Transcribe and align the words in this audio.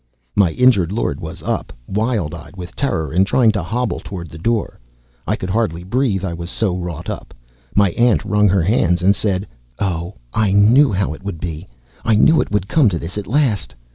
My 0.35 0.49
injured 0.53 0.91
lord 0.91 1.19
was 1.19 1.43
up, 1.43 1.71
wild 1.85 2.33
eyed 2.33 2.57
with 2.57 2.75
terror, 2.75 3.11
and 3.11 3.23
trying 3.23 3.51
to 3.51 3.61
hobble 3.61 3.99
toward 3.99 4.29
the 4.31 4.39
door. 4.39 4.79
I 5.27 5.35
could 5.35 5.51
hardly 5.51 5.83
breathe, 5.83 6.25
I 6.25 6.33
was 6.33 6.49
so 6.49 6.75
wrought 6.75 7.07
up. 7.07 7.35
My 7.75 7.91
aunt 7.91 8.25
wrung 8.25 8.47
her 8.49 8.63
hands, 8.63 9.03
and 9.03 9.15
said: 9.15 9.47
"Oh, 9.77 10.15
I 10.33 10.53
knew 10.53 10.91
how 10.91 11.13
it 11.13 11.21
would 11.21 11.39
be; 11.39 11.69
I 12.03 12.15
knew 12.15 12.41
it 12.41 12.49
would 12.49 12.67
come 12.67 12.89
to 12.89 12.97
this 12.97 13.15
at 13.15 13.27
last! 13.27 13.75